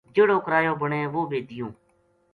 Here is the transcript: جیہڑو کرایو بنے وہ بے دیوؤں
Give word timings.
جیہڑو 0.13 0.37
کرایو 0.45 0.73
بنے 0.81 0.99
وہ 1.13 1.21
بے 1.29 1.39
دیوؤں 1.47 1.73